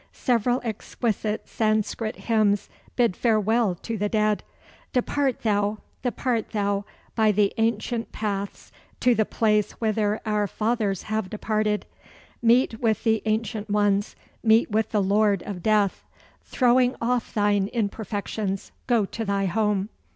Several 0.13 0.61
exquisite 0.63 1.47
Sanscrit 1.47 2.15
hymns 2.15 2.69
bid 2.95 3.15
farewell 3.15 3.75
to 3.83 3.99
the 3.99 4.09
dead: 4.09 4.43
"Depart 4.93 5.41
thou, 5.43 5.77
depart 6.01 6.53
thou 6.53 6.85
by 7.13 7.31
the 7.31 7.53
ancient 7.57 8.11
paths 8.11 8.71
to 8.99 9.13
the 9.13 9.25
place 9.27 9.73
whither 9.73 10.19
our 10.25 10.47
fathers 10.47 11.03
have 11.03 11.29
departed. 11.29 11.85
Meet 12.41 12.79
with 12.79 13.03
the 13.03 13.21
Ancient 13.25 13.69
Ones; 13.69 14.15
meet 14.43 14.71
with 14.71 14.89
the 14.89 15.03
Lord 15.03 15.43
of 15.43 15.61
Death. 15.61 16.03
Throwing 16.45 16.95
off 16.99 17.31
thine 17.35 17.67
imperfections, 17.71 18.71
go 18.87 19.05
to 19.05 19.23
thy 19.23 19.45
home. 19.45 19.89